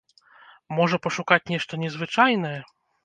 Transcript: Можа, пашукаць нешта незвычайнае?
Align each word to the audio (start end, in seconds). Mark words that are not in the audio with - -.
Можа, 0.79 0.99
пашукаць 1.05 1.41
нешта 1.53 1.79
незвычайнае? 1.83 2.57